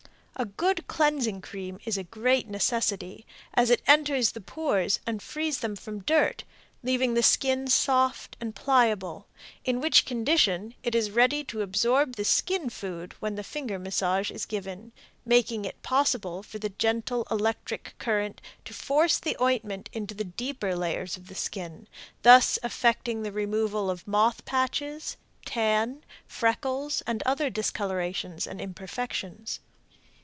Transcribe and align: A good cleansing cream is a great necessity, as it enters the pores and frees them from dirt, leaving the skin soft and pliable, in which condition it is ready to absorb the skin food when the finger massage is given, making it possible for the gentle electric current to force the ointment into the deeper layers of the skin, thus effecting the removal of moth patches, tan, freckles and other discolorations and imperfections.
A 0.37 0.45
good 0.45 0.87
cleansing 0.87 1.41
cream 1.41 1.77
is 1.85 1.99
a 1.99 2.03
great 2.03 2.47
necessity, 2.47 3.27
as 3.53 3.69
it 3.69 3.83
enters 3.85 4.31
the 4.31 4.41
pores 4.41 4.99
and 5.05 5.21
frees 5.21 5.59
them 5.59 5.75
from 5.75 5.99
dirt, 6.01 6.45
leaving 6.81 7.13
the 7.13 7.21
skin 7.21 7.67
soft 7.67 8.37
and 8.41 8.55
pliable, 8.55 9.27
in 9.65 9.79
which 9.79 10.03
condition 10.03 10.73
it 10.81 10.95
is 10.95 11.11
ready 11.11 11.43
to 11.43 11.61
absorb 11.61 12.15
the 12.15 12.25
skin 12.25 12.71
food 12.71 13.13
when 13.19 13.35
the 13.35 13.43
finger 13.43 13.77
massage 13.77 14.31
is 14.31 14.47
given, 14.47 14.93
making 15.25 15.63
it 15.63 15.83
possible 15.83 16.41
for 16.41 16.57
the 16.57 16.69
gentle 16.69 17.27
electric 17.29 17.93
current 17.99 18.41
to 18.65 18.73
force 18.73 19.19
the 19.19 19.37
ointment 19.39 19.91
into 19.93 20.15
the 20.15 20.23
deeper 20.23 20.73
layers 20.75 21.15
of 21.17 21.27
the 21.27 21.35
skin, 21.35 21.87
thus 22.23 22.57
effecting 22.63 23.21
the 23.21 23.31
removal 23.33 23.91
of 23.91 24.07
moth 24.07 24.43
patches, 24.45 25.17
tan, 25.45 26.03
freckles 26.25 27.03
and 27.05 27.21
other 27.27 27.51
discolorations 27.51 28.47
and 28.47 28.59
imperfections. 28.59 29.59